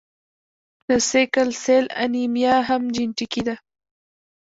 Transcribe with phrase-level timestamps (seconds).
[0.87, 3.55] د سیکل سیل انیمیا هم جینیټیکي ده.